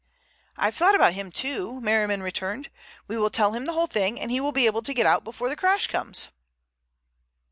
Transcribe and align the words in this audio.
"I've 0.57 0.73
thought 0.73 0.95
about 0.95 1.13
him 1.13 1.31
too," 1.31 1.79
Merriman 1.79 2.23
returned. 2.23 2.71
"We 3.07 3.19
will 3.19 3.29
tell 3.29 3.53
him 3.53 3.65
the 3.65 3.73
whole 3.73 3.85
thing, 3.85 4.19
and 4.19 4.31
he 4.31 4.39
will 4.39 4.51
be 4.51 4.65
able 4.65 4.81
to 4.81 4.95
get 4.95 5.05
out 5.05 5.23
before 5.23 5.47
the 5.47 5.55
crash 5.55 5.85
comes." 5.85 6.29